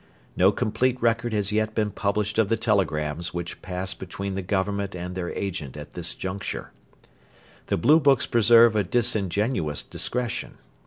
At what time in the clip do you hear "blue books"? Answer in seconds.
7.77-8.25